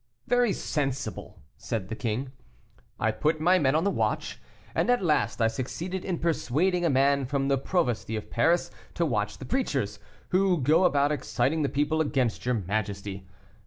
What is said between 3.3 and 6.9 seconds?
men on the watch, and at last I succeeded in persuading a